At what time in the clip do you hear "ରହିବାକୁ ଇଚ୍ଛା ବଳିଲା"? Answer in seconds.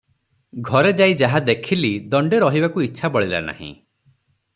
2.45-3.43